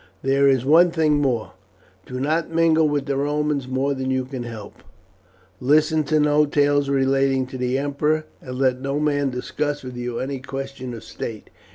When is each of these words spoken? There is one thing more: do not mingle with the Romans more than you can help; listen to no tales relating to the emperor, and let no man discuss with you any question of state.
There 0.23 0.47
is 0.47 0.65
one 0.65 0.89
thing 0.89 1.17
more: 1.21 1.51
do 2.07 2.19
not 2.19 2.49
mingle 2.49 2.89
with 2.89 3.05
the 3.05 3.15
Romans 3.17 3.67
more 3.67 3.93
than 3.93 4.09
you 4.09 4.25
can 4.25 4.41
help; 4.41 4.77
listen 5.59 6.03
to 6.05 6.19
no 6.19 6.47
tales 6.47 6.89
relating 6.89 7.45
to 7.45 7.57
the 7.59 7.77
emperor, 7.77 8.25
and 8.41 8.57
let 8.57 8.81
no 8.81 8.99
man 8.99 9.29
discuss 9.29 9.83
with 9.83 9.95
you 9.95 10.17
any 10.17 10.39
question 10.39 10.95
of 10.95 11.03
state. 11.03 11.51